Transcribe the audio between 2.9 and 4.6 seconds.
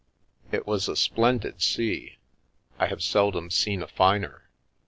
seldom seen a finer.